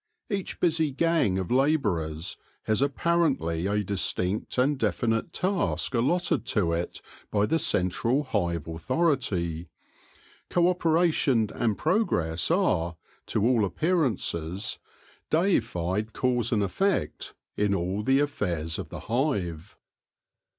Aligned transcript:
Each 0.31 0.59
busy 0.59 0.89
gang 0.89 1.37
of 1.37 1.51
labourers 1.51 2.35
has 2.63 2.81
apparently 2.81 3.67
a 3.67 3.83
distinct 3.83 4.57
and 4.57 4.75
definite 4.79 5.31
task 5.31 5.93
allotted 5.93 6.43
to 6.47 6.73
it 6.73 7.03
by 7.29 7.45
the 7.45 7.59
central 7.59 8.23
hive 8.23 8.67
authority; 8.67 9.69
co 10.49 10.69
operation 10.71 11.51
and 11.53 11.77
progress 11.77 12.49
are, 12.49 12.97
to 13.27 13.45
all 13.47 13.63
appearances, 13.63 14.79
deified 15.29 16.13
cause 16.13 16.51
and 16.51 16.63
effect 16.63 17.35
in 17.55 17.75
all 17.75 18.01
the 18.01 18.17
affairs 18.21 18.79
of 18.79 18.89
the 18.89 19.01
hive. 19.01 19.77